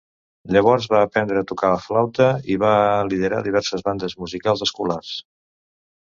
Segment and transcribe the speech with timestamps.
[0.53, 2.71] Llavors va aprendre a tocar flauta i va
[3.09, 5.13] liderar diverses bandes musicals escolars.